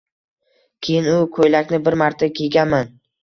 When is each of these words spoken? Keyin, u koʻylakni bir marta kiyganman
Keyin, 0.87 1.09
u 1.17 1.27
koʻylakni 1.37 1.81
bir 1.89 1.99
marta 2.05 2.31
kiyganman 2.41 2.91